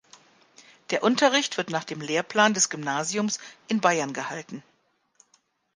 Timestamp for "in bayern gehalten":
3.67-4.63